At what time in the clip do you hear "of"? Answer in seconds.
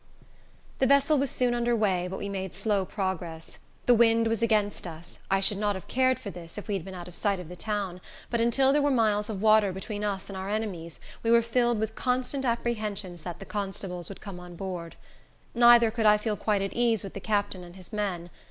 7.07-7.13, 7.39-7.49, 9.29-9.43